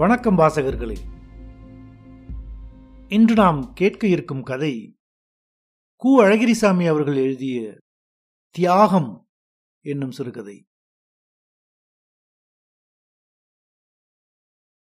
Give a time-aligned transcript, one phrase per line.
[0.00, 0.96] வணக்கம் வாசகர்களே.
[3.08, 4.94] இன்று நாம் கேட்க இருக்கும் கதை
[6.04, 6.06] கு.
[6.06, 7.78] அழகிரிசாமி அவர்கள் எழுதிய
[8.50, 9.26] தியாகம்
[9.84, 10.64] என்னும் சிறுகதை.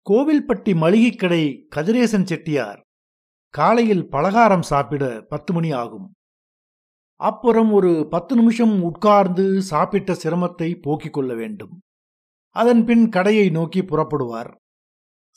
[0.09, 2.81] கோவில்பட்டி மளிகைக் கடை கதிரேசன் செட்டியார்
[3.49, 6.13] காலையில் பலகாரம் சாப்பிட பத்து மணி ஆகும்.
[7.15, 11.81] அப்புறம் ஒரு பத்து நிமிஷம் உட்கார்ந்து சாப்பிட்ட சிரமத்தை போக்கிக் கொள்ள வேண்டும்.
[12.49, 14.61] அதன் பின் கடையை நோக்கி புறப்படுவார்.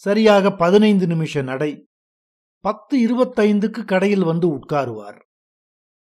[0.02, 1.86] சரியாக பதினைந்து நிமிஷ நடை.
[2.60, 5.18] பத்து இருபத்தைந்துக்கு கடையில் வந்து உட்காருவார்.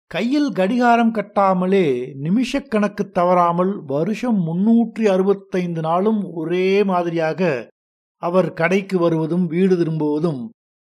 [0.06, 1.86] கையில் கடிகாரம் கட்டாமலே
[2.22, 7.70] நிமிஷக்கணக்கு தவறாமல் வருஷம் முன்னூற்றி அறுபத்தைந்து நாளும் ஒரே மாதிரியாக
[8.16, 10.48] அவர் கடைக்கு வருவதும் வீடு திரும்புவதும்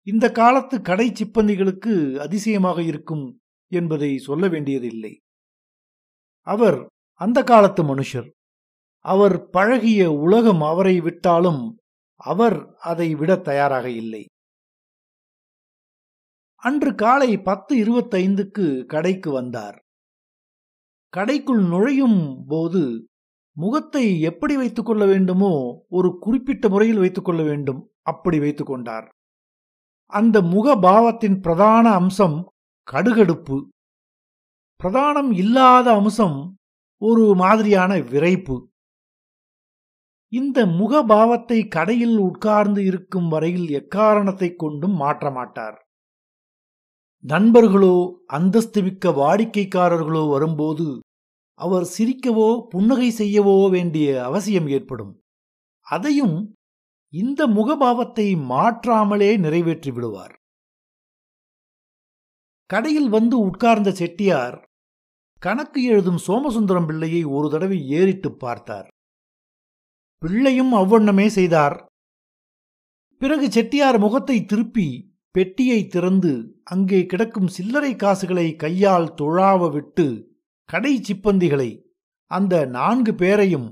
[0.07, 3.39] இந்த காலத்து கடை சிப்பந்திகளுக்கு அதிசயமாக இருக்கும்
[3.71, 5.13] என்பதை சொல்ல வேண்டியதில்லை.
[6.47, 6.79] அவர்
[7.21, 8.27] அந்த காலத்து மனுஷர்.
[9.05, 11.77] அவர் பழகிய உலகம் அவரை விட்டாலும்
[12.23, 14.25] அவர் அதை விட தயாராக இல்லை.
[16.55, 19.77] அன்று காலை பத்து இருபத்தைந்துக்கு கடைக்கு வந்தார்.
[21.17, 23.07] கடைக்குள் நுழையும் போது
[23.57, 29.07] முகத்தை எப்படி வைத்துக் கொள்ள வேண்டுமோ ஒரு குறிப்பிட்ட முறையில் வைத்துக் கொள்ள வேண்டும் அப்படி வைத்துக் கொண்டார்.
[30.05, 32.37] அந்த முக பாவத்தின் பிரதான அம்சம்
[32.91, 33.57] கடுகடுப்பு.
[34.79, 36.57] பிரதானம் இல்லாத அம்சம்
[37.01, 38.55] ஒரு மாதிரியான விரைப்பு.
[40.33, 45.77] இந்த முகபாவத்தை கடையில் உட்கார்ந்து இருக்கும் வரையில் எக்காரணத்தை கொண்டும் மாற்ற மாட்டார்.
[47.25, 47.95] நண்பர்களோ
[48.37, 50.87] அந்தஸ்துமிக்க வாடிக்கைக்காரர்களோ வரும்போது
[51.59, 55.13] அவர் சிரிக்கவோ புன்னகை செய்யவோ வேண்டிய அவசியம் ஏற்படும்.
[55.87, 56.37] அதையும்
[57.13, 60.33] இந்த முகபாவத்தை மாற்றாமலே நிறைவேற்றி விடுவார்.
[62.69, 64.57] கடையில் வந்து உட்கார்ந்த செட்டியார்
[65.41, 68.87] கணக்கு எழுதும் சோமசுந்தரம் பிள்ளையை ஒரு தடவை ஏறிட்டு பார்த்தார்.
[70.23, 71.75] பிள்ளையும் அவ்வண்ணமே செய்தார்.
[73.21, 74.87] பிறகு செட்டியார் முகத்தை திருப்பி
[75.31, 76.31] பெட்டியை திறந்து
[76.63, 80.05] அங்கே கிடக்கும் சில்லறை காசுகளை கையால் தொழாவ விட்டு
[80.69, 81.69] கடை சிப்பந்திகளை
[82.31, 83.69] அந்த நான்கு பேரையும்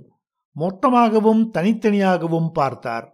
[0.55, 3.05] மொத்தமாகவும் தனித்தனியாகவும் பார்த்தார்.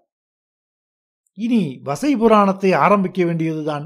[1.37, 3.85] இனி வசை புராணத்தை ஆரம்பிக்க வேண்டியதுதான்.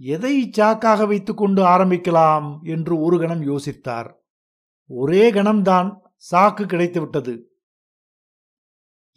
[0.00, 4.08] எதை சாக்காக வைத்துக்கொண்டு ஆரம்பிக்கலாம் என்று ஒரு கணம் யோசித்தார்.
[4.90, 5.90] ஒரே கணம்தான்
[6.32, 7.34] சாக்கு கிடைத்துவிட்டது.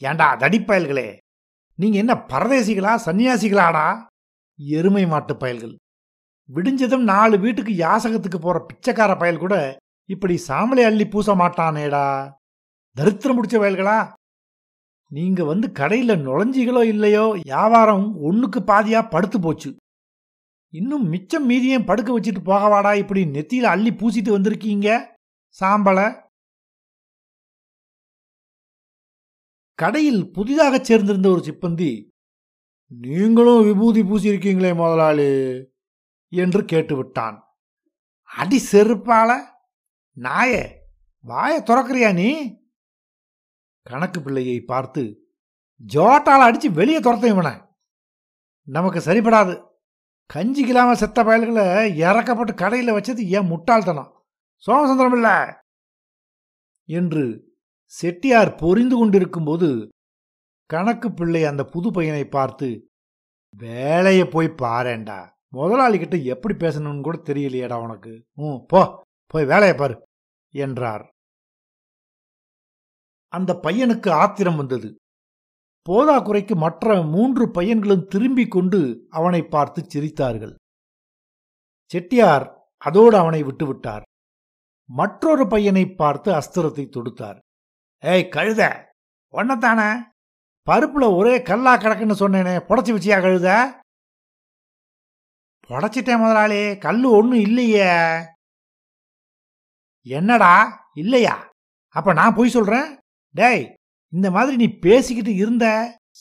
[0.01, 1.17] ஏண்டா தடிப்பயல்களே
[1.79, 4.05] நீங்க என்ன பரதேசிகளா சன்னியாசிகளாடா?
[4.59, 5.75] எருமை மாட்டு பயல்கள்.
[6.49, 9.55] விடிஞ்சதும் நாலு வீட்டுக்கு யாசகத்துக்கு போற பிச்சைக்கார பயல் கூட
[10.09, 12.05] இப்படி சாமலை அள்ளி பூச மாட்டானேடா.
[12.95, 13.97] தரித்திரம் முடிச்ச வயல்களா
[15.11, 19.75] நீங்க வந்து கடையில் நுழைஞ்சிகளோ இல்லையோ வியாபாரம் ஒண்ணுக்கு பாதியா படுத்து போச்சு.
[20.73, 24.87] இன்னும் மிச்சம் மீதியும் படுக்க வச்சுட்டு போகவாடா இப்படி நெத்தியில் அள்ளி பூசிட்டு வந்திருக்கீங்க?
[25.61, 26.07] சாம்பலை?
[29.77, 32.09] கடையில் புதிதாக சேர்ந்திருந்த ஒரு சிப்பந்தி
[32.87, 35.29] நீங்களும் விபூதி பூசியிருக்கீங்களே முதலாளி
[36.29, 37.37] என்று கேட்டுவிட்டான்.
[38.23, 39.29] அடி செருப்பால
[40.17, 40.63] நாயே
[41.25, 42.29] வாய துறக்கிறியா நீ?
[43.81, 45.03] கணக்கு பிள்ளையை பார்த்து
[45.93, 47.51] ஜோட்டால் அடித்து வெளியே துரத்த இவனை.
[48.67, 49.65] நமக்கு சரிப்படாது
[50.33, 51.65] கஞ்சிக்கில்லாம செத்த பயல்களை
[52.03, 54.11] இறக்கப்பட்டு கடையில் வச்சது ஏன் முட்டாள்தனம்.
[54.65, 55.37] சோமசுந்தரம் இல்லை
[56.89, 57.46] என்று
[57.93, 59.69] செட்டியார் பொறிந்து கொண்டிருக்கும்போது
[60.69, 62.69] கணக்கு பிள்ளை அந்த புது பையனை பார்த்து
[63.63, 68.13] வேலையை போய் பாரேண்டா முதலாளி கிட்ட எப்படி பேசணும்னு கூட தெரியலையேடா உனக்கு.
[68.33, 68.81] ம் போ
[69.27, 69.95] போய் வேலையை பாரு
[70.53, 71.05] என்றார்.
[73.33, 74.89] அந்த பையனுக்கு ஆத்திரம் வந்தது.
[75.85, 80.53] போதாக்குறைக்கு மற்ற மூன்று பையன்களும் திரும்பி கொண்டு அவனை பார்த்து சிரித்தார்கள்.
[81.91, 82.45] செட்டியார்
[82.81, 84.03] அதோடு அவனை விட்டுவிட்டார்.
[84.89, 87.39] மற்றொரு பையனை பார்த்து அஸ்திரத்தை தொடுத்தார்.
[88.03, 88.61] ஏய் கழுத.
[89.33, 89.89] ஒன்னத்தானே
[90.67, 93.49] பருப்பில் ஒரே கல்லா கிடக்குன்னு சொன்னேனே புடச்சி வச்சியா கழுத?
[95.69, 97.89] புடச்சிட்டேன் முதலாளி கல் ஒன்றும் இல்லையே.
[100.01, 100.53] என்னடா
[100.93, 101.35] இல்லையா?
[101.95, 102.87] அப்போ நான் போய் சொல்கிறேன்
[103.35, 103.75] டேய்
[104.13, 105.65] இந்த மாதிரி நீ பேசிக்கிட்டு இருந்த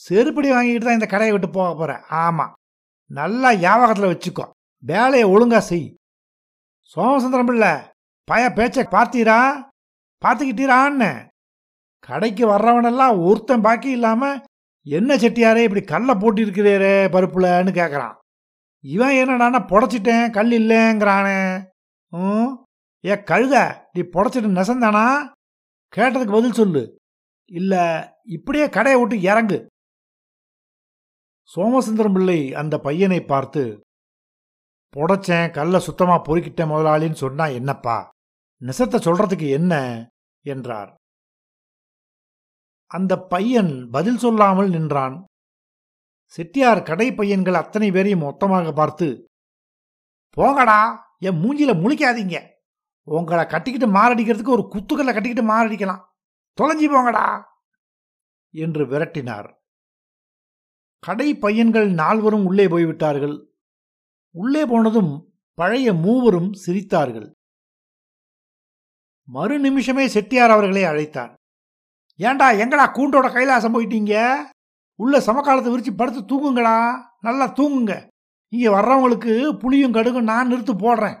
[0.07, 2.53] செருப்படி வாங்கிக்கிட்டு தான் இந்த கடையை விட்டு போக போகிறேன் ஆமாம்
[3.11, 4.45] நல்லா ஞாபகத்தில் வச்சுக்கோ.
[4.83, 5.95] வேலையை ஒழுங்காக செய்.
[6.95, 7.71] சோமசுந்தரம் பிள்ளை
[8.23, 9.39] பய பேச்சை பார்த்தீரா?
[10.21, 11.27] பார்த்துக்கிட்டீரான்னு.
[11.99, 14.41] கடைக்கு வர்றவனெல்லாம் ஒருத்தன் பாக்கி இல்லாம
[14.85, 18.15] என்ன செட்டியாரே இப்படி கல்லை போட்டு பருப்புலன்னு கேட்குறான்
[18.83, 21.67] இவன் என்னடானா புடச்சிட்டேன் கல் இல்லைங்கிறானே.
[22.09, 22.51] ம்
[23.05, 23.55] ஏ கழுத
[23.93, 25.33] நீ புடச்சிட்டு நெசந்தானா?
[25.95, 26.97] கேட்டதுக்கு பதில் சொல்லு.
[27.45, 27.79] இல்லை
[28.23, 29.67] இப்படியே கடையை விட்டு இறங்கு.
[31.55, 33.83] சோமசுந்தரம் பிள்ளை அந்த பையனை பார்த்து
[34.95, 38.09] புடைச்சேன் கல்லை சுத்தமாக பொறுக்கிட்டேன் முதலாளின்னு சொன்னா என்னப்பா?
[38.61, 39.73] நெசத்தை சொல்றதுக்கு என்ன?
[40.45, 40.95] என்றார்.
[42.91, 45.15] அந்த பையன் பதில் சொல்லாமல் நின்றான்.
[46.33, 49.07] செட்டியார் கடை பையன்கள் அத்தனை பேரையும் மொத்தமாக பார்த்து
[50.37, 50.79] போங்கடா
[51.27, 52.37] என் மூஞ்சில முழிக்காதீங்க.
[53.07, 56.01] உங்களை கட்டிக்கிட்டு மாரடிக்கிறதுக்கு ஒரு குத்துக்கல்ல கட்டிக்கிட்டு மாரடிக்கலாம்.
[56.57, 57.25] தொலைஞ்சி போங்கடா
[58.53, 59.49] என்று விரட்டினார்.
[61.03, 63.35] கடை பையன்கள் நால்வரும் உள்ளே போய்விட்டார்கள்.
[64.35, 65.11] உள்ளே போனதும்
[65.57, 67.27] பழைய மூவரும் சிரித்தார்கள்.
[69.27, 71.33] மறு நிமிஷமே செட்டியார் அவர்களை அழைத்தார்
[72.19, 74.43] ஏண்டா எங்கடா கூண்டோட கைலாசம் போயிட்டீங்க?
[74.95, 76.99] உள்ள சமகாலத்தை விரித்து படுத்து தூங்குங்கடா.
[77.19, 78.07] நல்லா தூங்குங்க.
[78.49, 81.17] இங்கே வர்றவங்களுக்கு புளியும் கடுகும் நான் நிறுத்து போடுறேன்.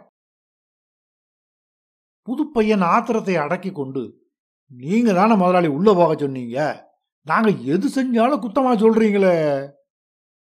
[2.21, 4.25] புது பையன் ஆத்திரத்தை அடக்கி கொண்டு
[4.67, 6.87] நீங்க தானே முதலாளி உள்ளே போக சொன்னீங்க?
[7.21, 9.37] நாங்கள் எது செஞ்சாலும் குத்தமாக சொல்றீங்களே?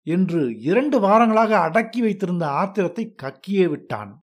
[0.06, 4.24] என்று இரண்டு வாரங்களாக அடக்கி வைத்திருந்த ஆத்திரத்தை கக்கியே விட்டான்.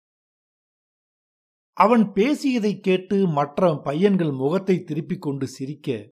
[1.77, 6.09] அவன் பேசியதை கேட்டு மற்ற பையன்கள் முகத்தை திருப்பிக் கொண்டு சிரிக்க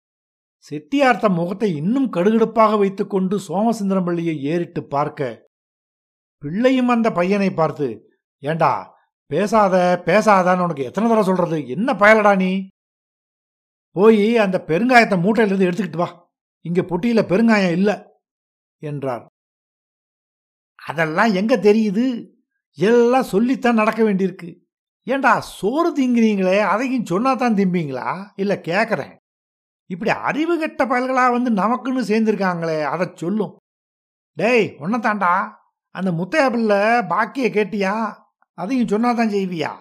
[0.58, 5.48] செட்டியார் தம் முகத்தை இன்னும் கடுகடுப்பாக வைத்துக்கொண்டு சோமசுந்தரம்பள்ளியை ஏறிட்டு பார்க்க
[6.38, 7.88] பிள்ளையும் அந்த பையனை பார்த்து
[8.40, 8.94] ஏண்டா
[9.28, 11.68] பேசாத பேசாதான்னு உனக்கு எத்தனை தடவை சொல்றது?
[11.68, 12.68] என்ன பயலடா நீ?
[13.92, 16.30] போய் அந்த பெருங்காயத்தை மூட்டையிலிருந்து எடுத்துக்கிட்டு வா.
[16.62, 17.96] இங்க பொட்டியில பெருங்காயம் இல்லை
[18.82, 19.26] என்றார்.
[20.76, 22.06] அதெல்லாம் எங்க தெரியுது?
[22.78, 24.50] எல்லாம் சொல்லித்தான் நடக்க வேண்டியிருக்கு.
[25.08, 26.60] ஏண்டா சோறு திங்கிறீங்களே?
[26.60, 28.32] அதையும் சொன்னாதான் திம்பிங்களா?
[28.36, 29.16] இல்லை கேட்குறேன்
[29.90, 33.56] இப்படி அறிவு கெட்ட பயல்களாக வந்து நமக்குன்னு சேர்ந்துருக்காங்களே அதை சொல்லும்.
[34.38, 35.34] டேய் ஒன்னதாண்டா
[35.90, 38.24] அந்த முத்தையா பிள்ளை பாக்கிய கேட்டியா?
[38.54, 39.72] அதையும் சொன்னாதான் செய்வியா?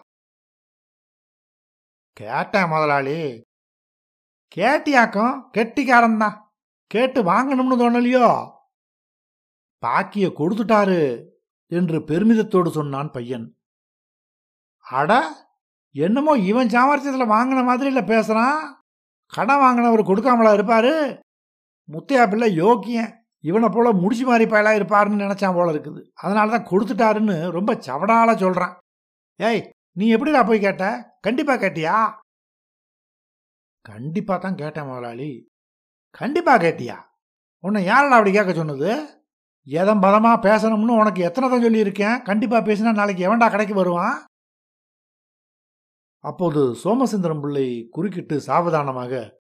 [2.13, 3.43] கேட்டேன் முதலாளி.
[4.57, 6.53] கேட்டியாக்கும் கெட்டிக்காரன் தான்
[6.87, 8.29] கேட்டு வாங்கணும்னு தோணலையோ?
[9.79, 11.27] பாக்கிய கொடுத்துட்டாரு
[11.67, 13.47] என்று பெருமிதத்தோடு சொன்னான் பையன்.
[14.87, 15.13] அட
[15.95, 18.59] என்னமோ இவன் சாமர்த்தியத்தில் வாங்கின மாதிரி இல்லை பேசுகிறான்
[19.33, 20.95] கடன் வாங்கினவர் கொடுக்காமலா இருப்பார்?
[21.89, 23.13] முத்தையா பிள்ளை யோக்கியன்.
[23.49, 26.01] இவனை போல் முடிச்சு மாதிரி பயலாக இருப்பாருன்னு நினச்சான் போல இருக்குது.
[26.23, 28.75] அதனால தான் கொடுத்துட்டாருன்னு ரொம்ப சவடால சொல்கிறான்
[29.41, 29.63] ஏய்
[29.99, 30.85] நீ எப்படிடா போய் கேட்ட?
[31.27, 31.97] கண்டிப்பாக கேட்டியா?
[33.85, 35.31] கண்டிப்பாக தான் கேட்டேன் முதலாளி.
[36.21, 36.97] கண்டிப்பாக கேட்டியா?
[37.65, 38.91] உன்னை யாரடா அப்படி கேட்க சொன்னது?
[39.67, 42.17] எதம் பதமாக பேசணும்னு உனக்கு எத்தனை தான் சொல்லியிருக்கேன்?
[42.29, 44.17] கண்டிப்பாக பேசினா நாளைக்கு எவன்டா கடைக்கு வருவான்?
[46.25, 49.41] அப்போது சோமசுந்தரம் பிள்ளை குறுக்கிட்டு சாவதானமாக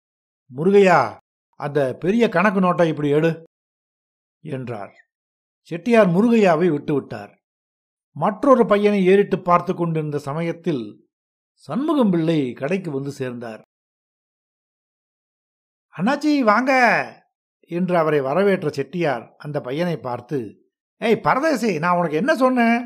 [0.57, 1.17] முருகையா
[1.55, 3.45] அந்த பெரிய கணக்கு நோட்டை இப்படி எடு
[4.41, 4.93] என்றார்.
[5.61, 7.33] செட்டியார் முருகையாவை விட்டுவிட்டார்.
[8.13, 11.09] மற்றொரு பையனை ஏறிட்டு பார்த்து கொண்டிருந்த சமயத்தில்
[11.53, 13.63] சண்முகம் பிள்ளை கடைக்கு வந்து சேர்ந்தார்.
[15.95, 16.73] அண்ணாச்சி வாங்க
[17.71, 20.39] என்று அவரை வரவேற்ற செட்டியார் அந்த பையனை பார்த்து
[21.01, 22.79] ஏய் பரதேசி நான் உனக்கு என்ன சொன்னேன்?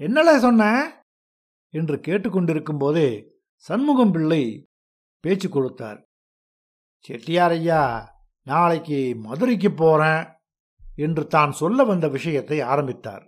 [0.00, 0.82] என்னல சொன்னேன்?
[1.74, 3.29] என்று கேட்டுக்கொண்டிருக்கும் போதே
[3.68, 4.42] சண்முகம் பிள்ளை
[5.20, 6.00] பேச்சு கொடுத்தார்.
[7.04, 7.82] செட்டியார் ஐயா
[8.42, 10.22] நாளைக்கு மதுரைக்கு போறேன்
[10.96, 13.24] என்று தான் சொல்ல வந்த விஷயத்தை ஆரம்பித்தார்.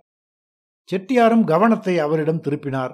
[0.89, 2.93] செட்டியாரும் கவனத்தை அவரிடம் திருப்பினார்.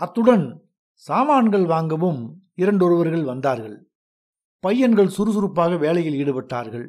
[0.00, 0.46] அத்துடன்
[0.94, 2.20] சாமான்கள் வாங்கவும்
[2.54, 3.76] இரண்டொருவர்கள் வந்தார்கள்.
[4.64, 6.86] பையன்கள் சுறுசுறுப்பாக வேலையில் ஈடுபட்டார்கள்.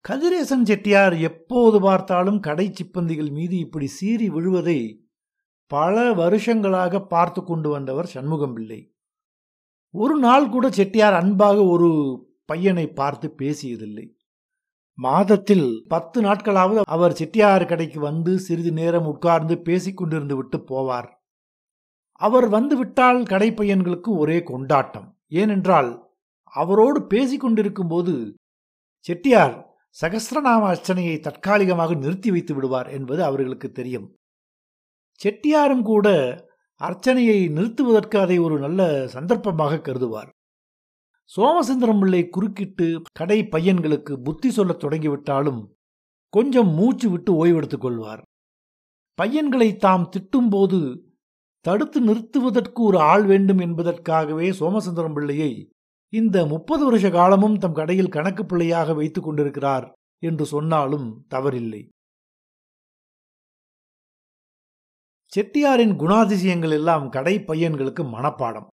[0.00, 5.07] கதிரேசன் செட்டியார் எப்போது பார்த்தாலும் கடை சிப்பந்திகள் மீது இப்படி சீறி விழுவதை
[5.70, 8.80] பல வருஷங்களாக பார்த்து கொண்டு வந்தவர் சண்முகம் பிள்ளை
[9.94, 11.90] ஒரு நாள் கூட செட்டியார் அன்பாக ஒரு
[12.44, 14.06] பையனை பார்த்து பேசியதில்லை.
[14.98, 21.08] மாதத்தில் பத்து நாட்களாவது அவர் செட்டியார் கடைக்கு வந்து சிறிது நேரம் உட்கார்ந்து பேசிக்கொண்டிருந்து விட்டு போவார்.
[22.20, 25.08] அவர் வந்து விட்டால் கடைப்பையன்களுக்கு ஒரே கொண்டாட்டம்.
[25.26, 25.90] ஏனென்றால்
[26.54, 28.14] அவரோடு பேசிக் கொண்டிருக்கும் போது
[29.04, 29.56] செட்டியார்
[29.96, 34.08] சகசிரநாம அர்ச்சனையை தற்காலிகமாக நிறுத்தி வைத்து விடுவார் என்பது அவர்களுக்கு தெரியும்.
[35.22, 36.08] செட்டியாரும் கூட
[36.80, 40.28] அர்ச்சனையை நிறுத்துவதற்கு அதை ஒரு நல்ல சந்தர்ப்பமாக கருதுவார்.
[41.36, 45.60] சோமசுந்தரம் பிள்ளை குறுக்கிட்டு கடை பையன்களுக்கு புத்தி சொல்லத் தொடங்கிவிட்டாலும்
[46.28, 48.22] கொஞ்சம் மூச்சு விட்டு ஓய்வெடுத்துக் கொள்வார்.
[49.14, 50.80] பையன்களை தாம் திட்டும்போது
[51.64, 55.68] தடுத்து நிறுத்துவதற்கு ஒரு ஆள் வேண்டும் என்பதற்காகவே சோமசுந்தரம் பிள்ளையை
[56.12, 61.88] இந்த முப்பது வருஷ காலமும் தம் கடையில் கணக்கு பிள்ளையாக வைத்துக் கொண்டிருக்கிறார் என்று சொன்னாலும் தவறில்லை.
[65.36, 68.66] செட்டியாரின் குணாதிசயங்கள் எல்லாம் கடை பையன்களுக்கு மனப்பாடம்.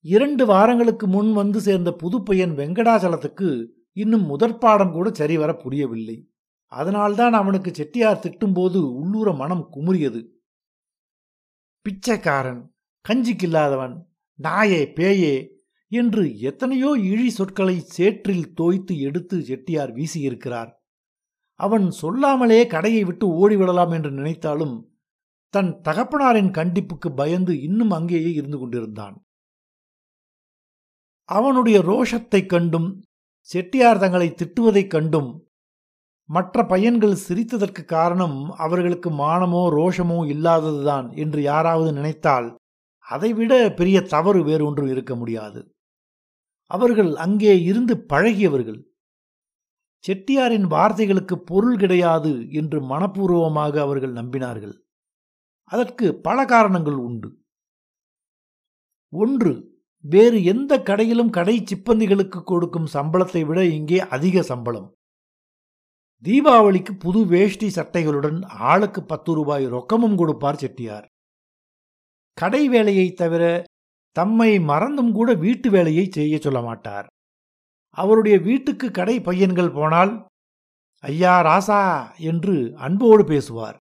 [0.00, 6.30] இரண்டு வாரங்களுக்கு முன் வந்து சேர்ந்த புது பையன் வெங்கடாச்சலத்துக்கு இன்னும் முதற்பாடம் கூட சரிவர புரியவில்லை.
[6.66, 10.28] அதனால்தான் அவனுக்கு செட்டியார் திட்டும்போது உள்ளூர மனம் குமுறியது.
[11.82, 12.72] பிச்சைக்காரன்
[13.08, 13.94] கஞ்சிக்கில்லாதவன்
[14.42, 20.70] நாயே பேயே என்று எத்தனையோ இழி சொற்களை சேற்றில் தோய்த்து எடுத்து செட்டியார் வீசியிருக்கிறார்.
[21.54, 24.87] அவன் சொல்லாமலே கடையை விட்டு ஓடிவிடலாம் என்று நினைத்தாலும்
[25.48, 29.24] தன் தகப்பனாரின் கண்டிப்புக்கு பயந்து இன்னும் அங்கேயே இருந்து கொண்டிருந்தான்.
[31.24, 33.02] அவனுடைய ரோஷத்தைக் கண்டும்
[33.40, 35.42] செட்டியார் தங்களை திட்டுவதைக் கண்டும்
[36.24, 42.56] மற்ற பையன்கள் சிரித்ததற்கு காரணம் அவர்களுக்கு மானமோ ரோஷமோ இல்லாததுதான் என்று யாராவது நினைத்தால்
[42.98, 45.74] அதைவிட பெரிய தவறு வேறொன்று இருக்க முடியாது.
[46.70, 48.82] அவர்கள் அங்கே இருந்து பழகியவர்கள்.
[50.04, 54.76] செட்டியாரின் வார்த்தைகளுக்கு பொருள் கிடையாது என்று மனப்பூர்வமாக அவர்கள் நம்பினார்கள்.
[55.70, 57.28] அதற்கு பல காரணங்கள் உண்டு.
[59.12, 59.52] ஒன்று
[60.04, 64.88] வேறு எந்த கடையிலும் கடை சிப்பந்திகளுக்கு கொடுக்கும் சம்பளத்தை விட இங்கே அதிக சம்பளம்.
[66.24, 68.38] தீபாவளிக்கு புது வேஷ்டி சட்டைகளுடன்
[68.70, 71.06] ஆளுக்கு பத்து ரூபாய் ரொக்கமும் கொடுப்பார் செட்டியார்.
[72.38, 73.44] கடை வேலையை தவிர
[74.16, 77.06] தம்மை மறந்தும் கூட வீட்டு வேலையை செய்ய சொல்ல மாட்டார்.
[77.98, 80.12] அவருடைய வீட்டுக்கு கடை பையன்கள் போனால்
[81.04, 81.82] ஐயா ராசா
[82.30, 83.76] என்று அன்போடு பேசுவார்.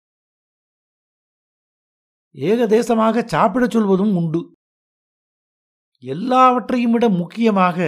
[2.36, 4.54] ஏகதேசமாக சாப்பிடச் சொல்வதும் உண்டு.
[5.98, 7.78] எல்லாவற்றையும் விட முக்கியமாக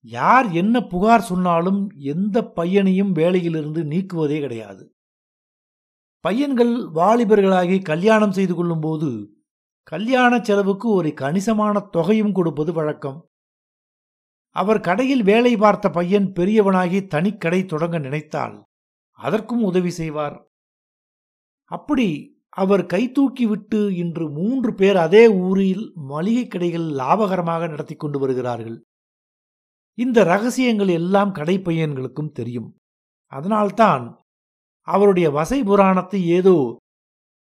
[0.00, 4.94] யார் என்ன புகார் சொன்னாலும் எந்த பையனையும் வேலையிலிருந்து நீக்குவதே கிடையாது.
[6.20, 9.36] பையன்கள் வாலிபர்களாகி கல்யாணம் செய்து கொள்ளும்போது
[9.82, 13.28] கல்யாண செலவுக்கு ஒரு கணிசமான தொகையும் கொடுப்பது வழக்கம்.
[14.50, 18.64] அவர் கடையில் வேலை பார்த்த பையன் பெரியவனாகி தனிக்கடை தொடங்க நினைத்தால்
[19.10, 20.50] அதற்கும் உதவி செய்வார்.
[21.64, 28.82] அப்படி அவர் கை தூக்கிவிட்டு இன்று மூன்று பேர் அதே ஊரில் மளிகை கடைகள் லாபகரமாக நடத்தி கொண்டு வருகிறார்கள்.
[29.94, 32.76] இந்த ரகசியங்கள் எல்லாம் கடைப்பையன்களுக்கும் தெரியும்.
[33.32, 34.20] அதனால்தான்
[34.88, 36.56] அவருடைய வசை புராணத்தை ஏதோ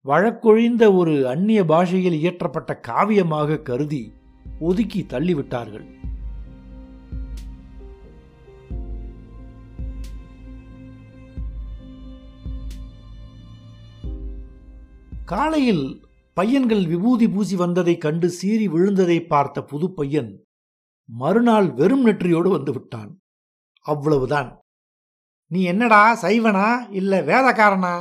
[0.05, 4.13] வழக்கொழிந்த ஒரு அந்நிய பாஷையில் இயற்றப்பட்ட காவியமாக கருதி
[4.61, 5.87] ஒதுக்கி தள்ளிவிட்டார்கள்.
[15.33, 15.85] காலையில்
[16.35, 20.45] பையன்கள் விபூதி பூசி வந்ததை கண்டு சீறி விழுந்ததை பார்த்த புது பையன்
[21.09, 23.21] மறுநாள் வெறும் நெற்றியோடு வந்து விட்டான்.
[23.81, 24.59] அவ்வளவுதான்.
[25.47, 27.95] நீ என்னடா சைவனா இல்ல வேதக்காரனா?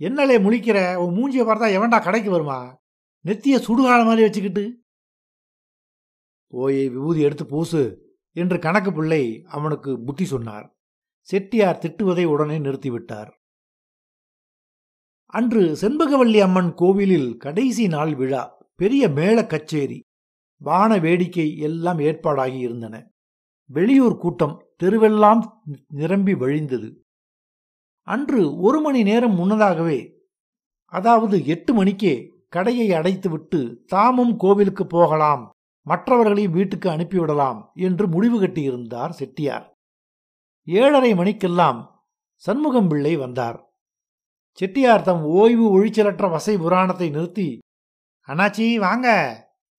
[0.00, 0.94] என்னலே முழிக்கிற?
[0.94, 2.78] உன் மூஞ்சிய பார்த்தா எவன்டா கடைக்கு வருமா?
[3.24, 4.82] நெத்திய சுடுகால மாதிரி வச்சுக்கிட்டு.
[6.46, 7.82] போய் விபூதி எடுத்து பூசு
[8.32, 10.74] என்று கணக்கு பிள்ளை அவனுக்கு புத்தி சொன்னார்.
[11.20, 13.30] செட்டியார் திட்டுவதை உடனே நிறுத்திவிட்டார்.
[15.26, 20.02] அன்று செண்பகவல்லி அம்மன் கோவிலில் கடைசி நாள் விழா பெரிய மேள கச்சேரி
[20.56, 23.12] வான வேடிக்கை எல்லாம் ஏற்பாடாகி இருந்தன.
[23.64, 25.42] வெளியூர் கூட்டம் தெருவெல்லாம்
[25.86, 27.04] நிரம்பி வழிந்தது.
[28.02, 30.28] அன்று ஒரு மணி நேரம் முன்னதாகவே
[30.84, 35.50] அதாவது எட்டு மணிக்கே கடையை அடைத்துவிட்டு தாமும் கோவிலுக்கு போகலாம்
[35.82, 39.76] மற்றவர்களையும் வீட்டுக்கு அனுப்பிவிடலாம் என்று முடிவு கட்டியிருந்தார் செட்டியார்.
[40.62, 42.04] ஏழரை மணிக்கெல்லாம்
[42.34, 43.65] சண்முகம் பிள்ளை வந்தார்.
[44.58, 47.58] செட்டியார் தம் ஓய்வு ஒழிச்சலற்ற வசை புராணத்தை நிறுத்தி
[48.28, 49.08] அண்ணாச்சி வாங்க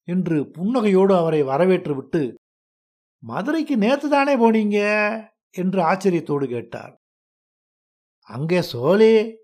[0.04, 2.38] என்று புன்னகையோடு அவரை வரவேற்று விட்டு
[3.20, 4.78] மதுரைக்கு நேற்று தானே போனீங்க?
[5.52, 6.96] என்று ஆச்சரியத்தோடு கேட்டார்.
[8.22, 9.40] அங்கே சோழி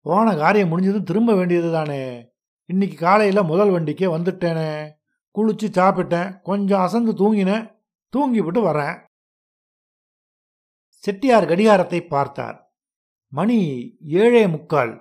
[0.00, 2.32] போன காரியம் முடிஞ்சதும் திரும்ப வேண்டியது தானே
[2.64, 4.90] இன்னைக்கு காலையில் முதல் வண்டிக்கே வந்துட்டேனே.
[5.34, 7.72] குளிச்சு சாப்பிட்டேன் கொஞ்சம் அசந்து தூங்கினேன்
[8.16, 9.04] தூங்கிவிட்டு வரேன்.
[10.96, 12.63] செட்டியார் கடிகாரத்தை பார்த்தார்.
[13.36, 13.58] மணி
[14.00, 14.94] ஏழே முக்கால்.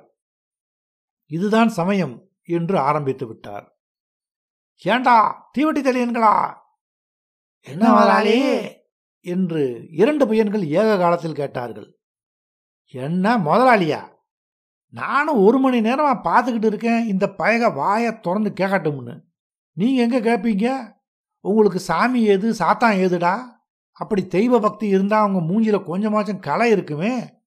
[1.31, 3.65] இதுதான் சமயம் என்று ஆரம்பித்து விட்டார்.
[4.81, 5.17] ஏண்டா
[5.57, 6.35] தீவட்டி தெளியன்களா
[7.65, 8.37] என்ன முதலாளி
[9.25, 9.61] என்று
[9.91, 11.89] இரண்டு பையன்கள் ஏக காலத்தில் கேட்டார்கள்.
[12.93, 14.01] என்ன முதலாளியா?
[14.93, 17.07] நானும் ஒரு மணி நேரமா பார்த்துக்கிட்டு இருக்கேன்.
[17.07, 19.15] இந்த பயக வாயை திறந்து கேட்கட்டும்னு
[19.77, 20.67] நீங்க எங்க கேட்பீங்க
[21.45, 23.35] உங்களுக்கு சாமி ஏது சாத்தான் ஏதுடா?
[23.99, 27.41] அப்படி தெய்வ பக்தி இருந்தா அவங்க மூஞ்சில கொஞ்சமாச்சும் களை இருக்குமே.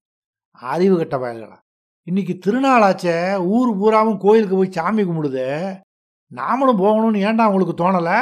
[0.57, 1.59] அறிவு கட்ட பயல்களா?
[2.03, 5.83] இன்னைக்கு திருநாளாச்சே ஊர் பூராவும் கோயிலுக்கு போய் சாமி கும்பிடுதே.
[6.33, 8.19] நாமளும் போகணும்னு ஏன்டா உங்களுக்கு தோணலை?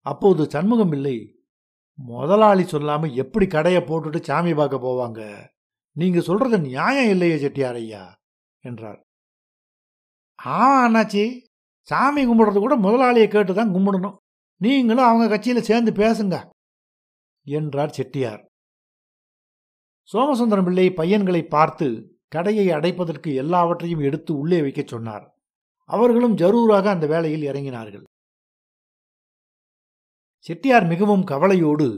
[0.00, 1.44] அப்போது சண்முகம் இல்லை.
[1.94, 5.48] முதலாளி சொல்லாமல் எப்படி கடையை போட்டுட்டு சாமி பார்க்க போவாங்க?
[5.92, 8.18] நீங்கள் சொல்கிறது நியாயம் இல்லையே செட்டியார் ஐயா
[8.60, 9.00] என்றார்
[10.38, 11.24] ஆமாம் அண்ணாச்சி
[11.82, 14.16] சாமி கும்பிடுறது கூட முதலாளியை கேட்டு தான் கும்பிடணும்.
[14.56, 16.48] நீங்களும் அவங்க கட்சியில் சேர்ந்து பேசுங்க
[17.44, 18.49] என்றார் செட்டியார்.
[20.12, 21.86] சோமசுந்தரம் பிள்ளை பையன்களை பார்த்து
[22.28, 25.24] கடையை அடைப்பதற்கு எல்லாவற்றையும் எடுத்து உள்ளே வைக்கச் சொன்னார்.
[25.84, 28.04] அவர்களும் ஜரூராக அந்த வேலையில் இறங்கினார்கள்.
[30.46, 31.88] செட்டியார் மிகவும் கவலையோடு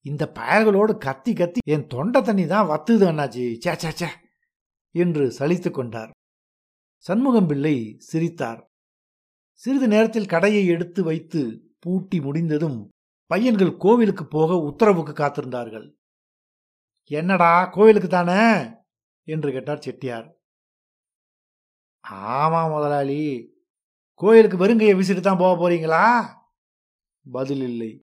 [0.00, 4.08] இந்த பயல்களோடு கத்தி கத்தி என் தொண்டை தண்ணி தான் வத்துது அண்ணாச்சி சே சே சே
[4.94, 6.10] என்று சலித்து கொண்டார்.
[7.04, 8.60] சண்முகம் பிள்ளை சிரித்தார்.
[9.52, 11.40] சிறிது நேரத்தில் கடையை எடுத்து வைத்து
[11.78, 12.78] பூட்டி முடிந்ததும்
[13.30, 15.86] பையன்கள் கோவிலுக்கு போக உத்தரவுக்கு காத்திருந்தார்கள்.
[17.10, 18.42] என்னடா கோவிலுக்கு தானே?
[19.26, 20.36] என்று கேட்டார் செட்டியார்.
[22.04, 23.52] ஆமாம் முதலாளி
[24.14, 26.26] கோயிலுக்கு வெறுங்கையை விசிட்டு தான் போக போறீங்களா?
[27.32, 28.02] பதில் இல்லை.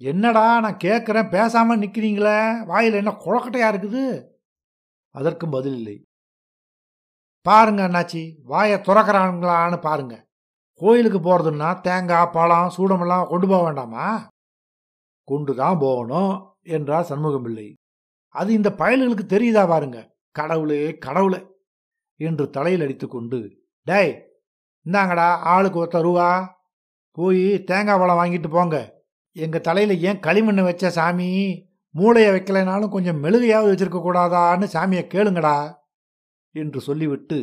[0.00, 4.04] என்னடா நான் கேட்குறேன் பேசாம நிற்கிறீங்களே வாயில் என்ன குழக்கட்டையா இருக்குது?
[5.10, 6.04] அதற்கும் பதில் இல்லை.
[7.46, 10.26] பாருங்க அண்ணாச்சி வாயை துறக்கிறாங்களான்னு பாருங்க.
[10.80, 14.28] கோயிலுக்கு போகிறதுன்னா தேங்காய் பழம் சூடமெல்லாம் கொண்டு போக வேண்டாமா?
[15.24, 17.76] கொண்டு தான் போகணும் என்றார் சண்முகம் பிள்ளை
[18.34, 19.98] அது இந்த பயல்களுக்கு தெரியுதா பாருங்க.
[20.30, 21.40] கடவுளே கடவுளே!
[22.20, 23.38] என்று தலையில் அடித்துக்கொண்டு
[23.86, 24.12] டேய்
[24.86, 26.56] இந்தாங்கடா ஆளுக்கு ஒருத்த ரூவா
[27.12, 28.76] போய் தேங்காய் பழம் வாங்கிட்டு போங்க.
[29.32, 31.30] எங்கள் தலையில் ஏன் களிமண்ணை வச்ச சாமி?
[31.94, 35.56] மூளையை வைக்கலைனாலும் கொஞ்சம் மெழுகையாவது வச்சிருக்க கூடாதான்னு சாமியை கேளுங்கடா.
[36.54, 37.38] என்று சொல்லிவிட்டு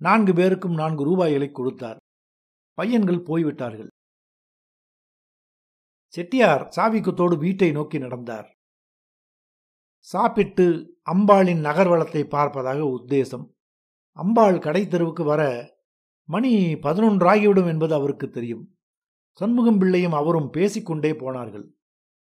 [0.00, 1.98] நான்கு பேருக்கும் நான்கு ரூபாய்களை கொடுத்தார்.
[2.78, 3.90] பையன்கள் போய்விட்டார்கள்.
[6.14, 8.48] செட்டியார் சாவிக்குத்தோடு வீட்டை நோக்கி நடந்தார்.
[10.04, 13.54] சாப்பிட்டு அம்பாளின் நகர்வளத்தை பார்ப்பதாக உத்தேசம்.
[14.12, 15.70] அம்பாள் கடை தெருவுக்கு வர
[16.24, 18.76] மணி பதினொன்றாகிவிடும் என்பது அவருக்கு தெரியும்.
[19.32, 21.74] சண்முகம் பிள்ளையும் அவரும் பேசிக்கொண்டே போனார்கள்.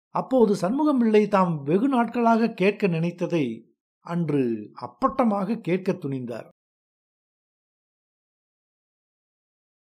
[0.08, 6.48] அப்போது சண்முகம் பிள்ளை தாம் வெகு நாட்களாக கேட்க நினைத்ததை அன்று அப்பட்டமாக கேட்க துணிந்தார்.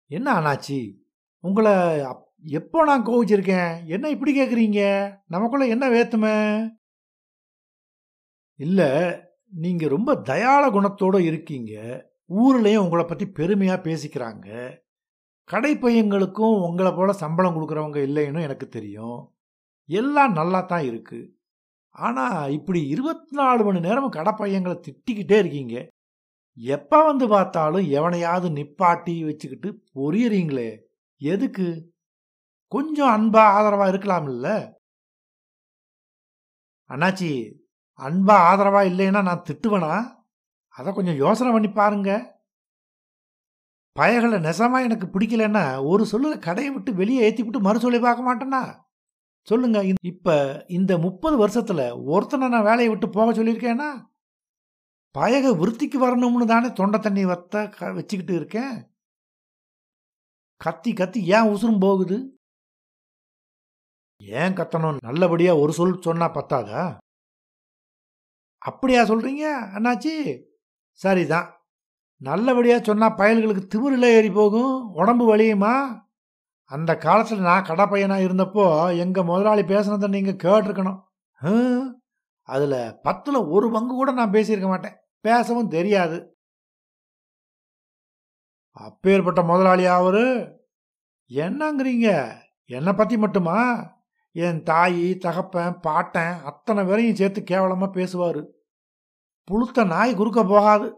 [0.06, 0.96] என்ன ஆனாச்சி
[1.40, 3.86] உங்களை அப்- எப்போ நான் கோவிச்சிருக்கேன்?
[3.86, 6.68] என்ன இப்படி கேட்குறீங்க நமக்குள்ள என்ன வேத்துமை?
[8.64, 8.90] இல்லை
[9.52, 11.72] நீங்கள் ரொம்ப தயாள குணத்தோட இருக்கீங்க.
[12.42, 14.48] ஊர்லேயும் உங்களை பற்றி பெருமையாக பேசிக்கிறாங்க.
[15.50, 19.20] கடைப்பையங்களுக்கும் உங்களை போல் சம்பளம் கொடுக்குறவங்க இல்லைன்னு எனக்கு தெரியும்.
[19.88, 21.30] எல்லாம் நல்லா தான் இருக்குது
[21.94, 25.76] ஆனால் இப்படி இருபத்தி நாலு மணி நேரமும் கடைப்பையங்களை திட்டிக்கிட்டே இருக்கீங்க.
[26.58, 30.70] எப்போ வந்து பார்த்தாலும் எவனையாவது நிப்பாட்டி வச்சுக்கிட்டு பொரியறீங்களே.
[31.20, 31.68] எதுக்கு?
[32.72, 34.54] கொஞ்சம் அன்பா ஆதரவாக இருக்கலாம் இல்லை
[36.90, 37.30] அண்ணாச்சி
[37.98, 39.92] அன்பா ஆதரவா இல்லைன்னா நான் திட்டுவேனா?
[40.68, 42.10] அதை கொஞ்சம் யோசனை பண்ணி பாருங்க.
[43.96, 48.62] பயகளை நெசமா எனக்கு பிடிக்கலன்னா ஒரு சொல்லுற கடையை விட்டு வெளியே ஏற்றி விட்டு மறு சொல்லி பார்க்க மாட்டேன்னா?
[49.48, 53.88] சொல்லுங்க இப்போ இப்ப இந்த முப்பது வருஷத்துல ஒருத்தனை நான் வேலையை விட்டு போக சொல்லியிருக்கேனா
[55.14, 58.74] பயக விருத்திக்கு வரணும்னு தானே தொண்டை தண்ணி வத்த க- வச்சுக்கிட்டு இருக்கேன்.
[60.60, 62.38] கத்தி கத்தி ஏன் உசுரும் போகுது?
[64.20, 64.96] ஏன் கத்தணும்?
[65.02, 66.98] நல்லபடியா ஒரு சொல் சொன்னா பத்தாதா?
[68.64, 69.44] அப்படியா சொல்கிறீங்க
[69.76, 70.40] அண்ணாச்சி?
[70.92, 71.48] சரிதான்.
[72.20, 75.74] நல்லபடியாக சொன்னால் பயல்களுக்கு திமிரில் ஏறி போகும் உடம்பு வலியுமா?
[76.70, 78.64] அந்த காலத்தில் நான் கடை இருந்தப்போ
[78.98, 81.00] எங்கள் முதலாளி பேசுனதை நீங்கள் கேட்டிருக்கணும்.
[82.42, 84.96] அதில் பத்தில் ஒரு பங்கு கூட நான் பேசியிருக்க மாட்டேன்.
[85.20, 86.18] பேசவும் தெரியாது.
[88.70, 90.24] அப்பேற்பட்ட முதலாளி அவரு?
[91.30, 92.08] என்னங்கிறீங்க?
[92.66, 93.58] என்னை பற்றி மட்டுமா?
[94.34, 98.46] என் தாய் தகப்பன் பாட்டன் அத்தனை பேரையும் சேர்த்து கேவலமாக பேசுவார்.
[99.44, 100.96] புழுத்த நாய் குறுக்க போகாது.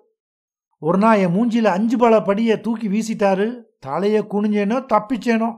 [0.78, 3.62] ஒரு நாள் என் மூஞ்சியில் அஞ்சு பல படியை தூக்கி வீசிட்டாரு.
[3.78, 5.56] தலையை குனிஞ்சேனோ தப்பிச்சேனோ.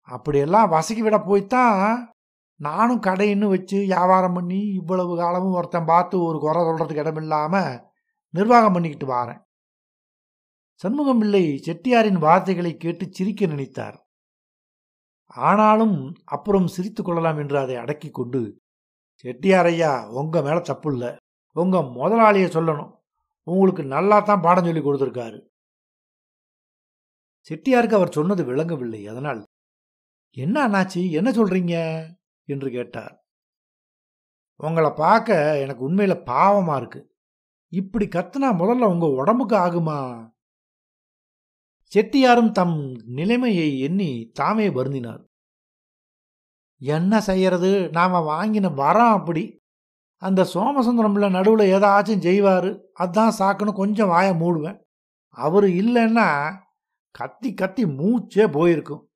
[0.00, 2.12] அப்படியெல்லாம் வசக்கி விட போய்த்தான்
[2.56, 7.82] நானும் கடைன்னு வச்சு வியாபாரம் பண்ணி இவ்வளவு காலமும் ஒருத்தன் பார்த்து ஒரு குறை சொல்கிறதுக்கு இடமில்லாமல்
[8.30, 9.42] நிர்வாகம் பண்ணிக்கிட்டு வாரேன்.
[10.74, 14.03] சண்முகம் பிள்ளை செட்டியாரின் வார்த்தைகளை கேட்டு சிரிக்க நினைத்தார்.
[15.26, 18.62] ஆனாலும் அப்புறம் சிரித்து கொள்ளலாம் என்று அதை அடக்கி கொண்டு
[19.24, 21.16] செட்டியாரையா உங்க மேல தப்பு இல்லை.
[21.52, 22.92] உங்க முதலாளியை சொல்லணும்.
[23.42, 25.46] உங்களுக்கு நல்லா தான் பாடம் சொல்லி கொடுத்துருக்காரு.
[27.48, 29.06] செட்டியாருக்கு அவர் சொன்னது விளங்கவில்லை.
[29.06, 29.46] அதனால்
[30.30, 32.06] என்ன அண்ணாச்சி என்ன சொல்றீங்க?
[32.44, 33.24] என்று கேட்டார்.
[34.56, 37.16] உங்களை பார்க்க எனக்கு உண்மையில பாவமா இருக்கு.
[37.68, 40.30] இப்படி கத்துனா முதல்ல உங்க உடம்புக்கு ஆகுமா?
[41.94, 45.22] செட்டியாரும் தம் நிலைமையை எண்ணி தாமே வருந்தினார்.
[46.78, 47.90] என்ன செய்யறது?
[47.90, 49.62] நாம வாங்கின வரம் அப்படி.
[50.22, 52.68] அந்த சோமசுந்தரம்ல நடுவில் ஏதாச்சும் செய்வார்.
[52.74, 54.78] அதான் சாக்குன்னு கொஞ்சம் வாயை மூடுவேன்.
[55.28, 56.54] அவர் இல்லைன்னா
[57.10, 59.08] கத்தி கத்தி மூச்சே போயிருக்கும்.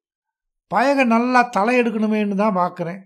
[0.67, 3.01] பயக நல்லா தலையெடுக்கணுமேன்னு தான் பார்க்குறேன்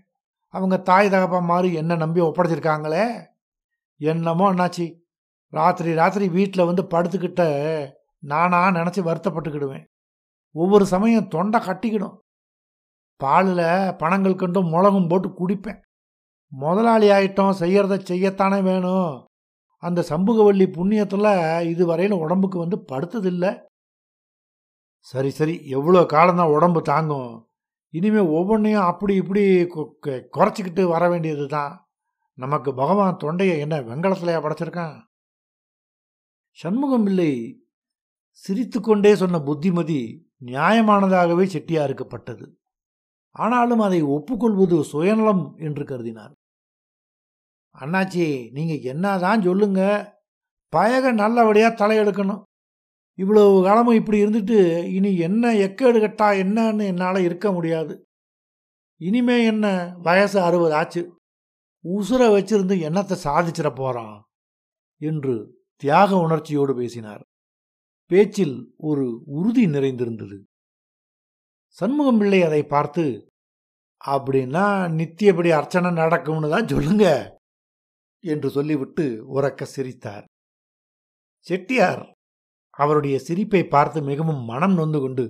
[0.47, 3.25] அவங்க தாய் தகப்பா மாதிரி என்ன நம்பி ஒப்படைச்சிருக்காங்களே?
[3.97, 4.85] என்னமோ என்னாச்சு?
[5.53, 7.43] ராத்திரி ராத்திரி வீட்டில் வந்து படுத்துக்கிட்ட
[8.23, 9.85] நானாக நினச்சி வருத்தப்பட்டுக்கிடுவேன்.
[10.51, 12.21] ஒவ்வொரு சமயம் தொண்டை கட்டிக்கிடும்.
[13.15, 15.81] பாலில் பணங்கள் கண்டும் மிளகும் போட்டு குடிப்பேன்.
[16.47, 19.27] முதலாளி ஆகிட்டோம் செய்கிறத செய்யத்தானே வேணும்.
[19.77, 23.61] அந்த சம்புகவல்லி புண்ணியத்தில் இதுவரையில் உடம்புக்கு வந்து படுத்ததில்லை.
[24.99, 27.47] சரி சரி எவ்வளோ காலம்தான் உடம்பு தாங்கும்.
[27.89, 31.87] இனிமேல் ஒவ்வொன்றையும் அப்படி இப்படி கொ- குறைச்சிக்கிட்டு வர வேண்டியது தான்
[32.33, 35.01] நமக்கு பகவான் தொண்டையை என்ன வெங்கலத்திலையா படைச்சிருக்கான்?
[36.51, 37.57] சண்முகம் பிள்ளை
[38.33, 42.45] சிரித்துக்கொண்டே சொன்ன புத்திமதி நியாயமானதாகவே செட்டியாருக்கப்பட்டது.
[43.29, 46.33] ஆனாலும் அதை ஒப்புக்கொள்வது சுயநலம் என்று கருதினார்.
[47.79, 49.81] அண்ணாச்சி நீங்கள் என்னதான் சொல்லுங்க.
[50.69, 52.41] பயக நல்லபடியாக தலையெடுக்கணும்.
[53.13, 58.05] இவ்வளவு காலமும் இப்படி இருந்துட்டு இனி என்ன எக்கேடு கட்டா என்னன்னு என்னால் இருக்க முடியாது.
[59.01, 61.19] இனிமே என்ன வயசு அறுபது ஆச்சு.
[61.85, 64.23] உசுரை வச்சிருந்து என்னத்தை சாதிச்சிட போகிறான்
[64.97, 67.23] என்று தியாக உணர்ச்சியோடு பேசினார்.
[68.11, 70.37] பேச்சில் ஒரு உறுதி நிறைந்திருந்தது.
[71.77, 73.03] சண்முகம் பிள்ளை அதை பார்த்து
[74.07, 74.65] அப்படின்னா
[74.97, 77.05] நித்தியபடி அர்ச்சனை நடக்கும்னு தான் சொல்லுங்க
[78.23, 80.25] என்று சொல்லிவிட்டு உறக்க சிரித்தார்.
[81.47, 82.03] செட்டியார்
[82.73, 85.25] அவருடைய சிரிப்பை பார்த்து மிகவும் மனம் நொந்து கொண்டு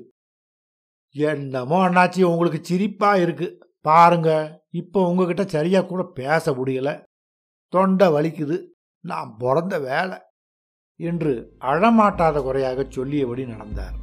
[1.15, 3.47] என்னமோ அண்ணாச்சி உங்களுக்கு சிரிப்பா இருக்கு.
[3.79, 4.29] பாருங்க
[4.69, 6.89] இப்போ உங்ககிட்ட சரியா கூட பேச முடியல.
[7.73, 8.57] தொண்டை வலிக்குது.
[9.03, 10.17] நான் பிறந்த வேலை.
[10.95, 13.95] என்று அழமாட்டாத குறையாக சொல்லியபடி நடந்தார்.